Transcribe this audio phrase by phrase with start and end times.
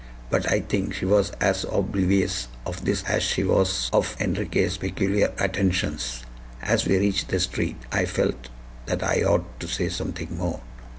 [0.31, 5.31] But I think she was as oblivious of this as she was of Enriquez' particular
[5.37, 6.23] attentions.
[6.63, 8.49] As we reached the street I felt
[8.87, 10.61] that I ought to say something more.